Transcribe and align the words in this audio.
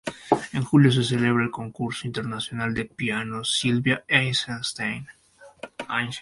En 0.53 0.63
julio 0.65 0.91
se 0.91 1.03
celebra 1.03 1.43
el 1.43 1.51
Concurso 1.51 2.07
Internacional 2.07 2.73
de 2.73 2.85
Piano 2.85 3.43
Silvia 3.43 4.03
Eisenstein. 4.07 5.05